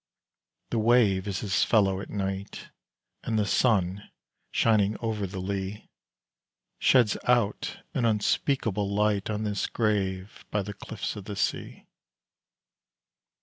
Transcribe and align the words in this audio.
The 0.71 0.79
wave 0.79 1.27
is 1.27 1.41
his 1.41 1.63
fellow 1.63 2.01
at 2.01 2.09
night, 2.09 2.69
And 3.21 3.37
the 3.37 3.45
sun, 3.45 4.09
shining 4.49 4.97
over 4.99 5.27
the 5.27 5.39
lea, 5.39 5.91
Sheds 6.79 7.17
out 7.25 7.83
an 7.93 8.03
unspeakable 8.05 8.91
light 8.91 9.29
On 9.29 9.43
this 9.43 9.67
grave 9.67 10.43
by 10.49 10.63
the 10.63 10.73
cliffs 10.73 11.15
of 11.15 11.25
the 11.25 11.35
sea. 11.35 11.85